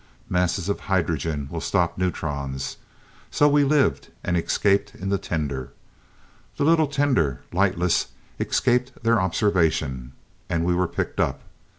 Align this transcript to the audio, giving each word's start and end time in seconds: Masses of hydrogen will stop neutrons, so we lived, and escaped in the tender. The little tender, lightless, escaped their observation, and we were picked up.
Masses 0.29 0.67
of 0.67 0.79
hydrogen 0.79 1.47
will 1.51 1.61
stop 1.61 1.95
neutrons, 1.95 2.77
so 3.29 3.47
we 3.47 3.63
lived, 3.63 4.07
and 4.23 4.35
escaped 4.35 4.95
in 4.95 5.09
the 5.09 5.19
tender. 5.19 5.73
The 6.57 6.63
little 6.63 6.87
tender, 6.87 7.41
lightless, 7.53 8.07
escaped 8.39 9.03
their 9.03 9.21
observation, 9.21 10.13
and 10.49 10.65
we 10.65 10.73
were 10.73 10.87
picked 10.87 11.19
up. 11.19 11.41